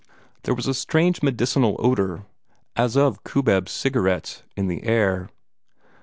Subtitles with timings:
[0.45, 2.25] There was a strange medicinal odor
[2.75, 5.29] as of cubeb cigarettes in the air.